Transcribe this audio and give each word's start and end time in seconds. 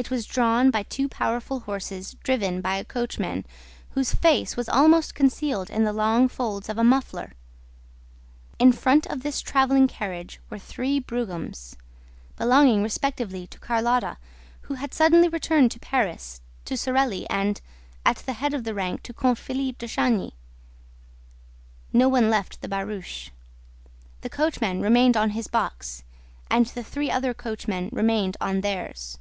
It 0.00 0.12
was 0.12 0.26
drawn 0.26 0.70
by 0.70 0.84
two 0.84 1.08
powerful 1.08 1.58
horses 1.58 2.14
driven 2.22 2.60
by 2.60 2.76
a 2.76 2.84
coachman 2.84 3.44
whose 3.90 4.14
face 4.14 4.56
was 4.56 4.68
almost 4.68 5.16
concealed 5.16 5.70
in 5.70 5.82
the 5.82 5.92
long 5.92 6.28
folds 6.28 6.68
of 6.68 6.78
a 6.78 6.84
muffler. 6.84 7.32
In 8.60 8.70
front 8.70 9.06
of 9.06 9.24
this 9.24 9.40
traveling 9.40 9.88
carriage 9.88 10.38
were 10.50 10.58
three 10.60 11.00
broughams, 11.00 11.74
belonging 12.36 12.80
respectively 12.84 13.48
to 13.48 13.58
Carlotta, 13.58 14.18
who 14.60 14.74
had 14.74 14.94
suddenly 14.94 15.26
returned 15.26 15.72
to 15.72 15.80
Paris, 15.80 16.42
to 16.64 16.76
Sorelli 16.76 17.28
and, 17.28 17.60
at 18.06 18.18
the 18.18 18.34
head 18.34 18.54
of 18.54 18.62
the 18.62 18.74
rank, 18.74 19.02
to 19.02 19.12
Comte 19.12 19.38
Philippe 19.38 19.78
de 19.84 19.88
Chagny. 19.88 20.34
No 21.92 22.08
one 22.08 22.30
left 22.30 22.60
the 22.60 22.68
barouche. 22.68 23.30
The 24.20 24.30
coachman 24.30 24.80
remained 24.80 25.16
on 25.16 25.30
his 25.30 25.48
box, 25.48 26.04
and 26.48 26.66
the 26.66 26.84
three 26.84 27.10
other 27.10 27.34
coachmen 27.34 27.88
remained 27.92 28.36
on 28.40 28.60
theirs. 28.60 29.18